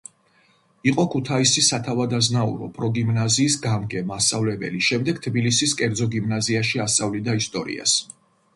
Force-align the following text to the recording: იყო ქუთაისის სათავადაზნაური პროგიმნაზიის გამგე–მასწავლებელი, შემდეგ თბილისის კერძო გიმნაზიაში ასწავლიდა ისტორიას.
იყო 0.91 1.03
ქუთაისის 1.15 1.67
სათავადაზნაური 1.73 2.69
პროგიმნაზიის 2.79 3.59
გამგე–მასწავლებელი, 3.67 4.83
შემდეგ 4.89 5.23
თბილისის 5.29 5.79
კერძო 5.83 6.11
გიმნაზიაში 6.19 6.85
ასწავლიდა 6.89 7.41
ისტორიას. 7.45 7.99